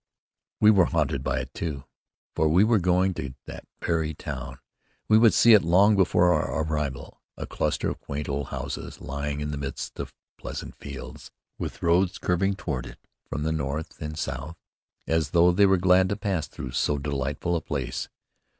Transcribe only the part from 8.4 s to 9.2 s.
houses